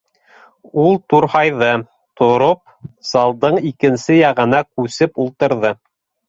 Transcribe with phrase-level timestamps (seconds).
[0.83, 1.67] Ул турһайҙы,
[2.21, 2.71] тороп,
[3.11, 5.75] залдың икенсе яғына күсеп ултырҙы.